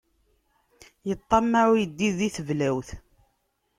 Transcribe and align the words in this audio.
Yeṭṭammaɛ 1.07 1.65
uyeddid 1.73 2.13
di 2.19 2.29
teblawt. 2.35 2.89